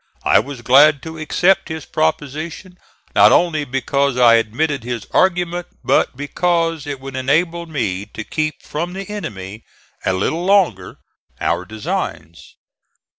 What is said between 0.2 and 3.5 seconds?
I was glad to accept his proposition, not